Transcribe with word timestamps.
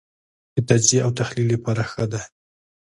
د 0.55 0.57
تجزیې 0.69 0.99
او 1.05 1.11
تحلیل 1.19 1.47
لپاره 1.53 1.83
ښه 1.91 2.05
دی. 2.11 2.23